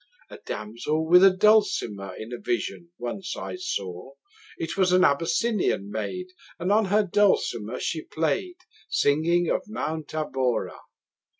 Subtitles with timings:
[0.31, 4.13] A damsel with a dulcimer In a vision once I saw:
[4.57, 8.55] It was an Abyssinian maid, And on her dulcimer she play'd,
[8.87, 10.79] 40 Singing of Mount Abora.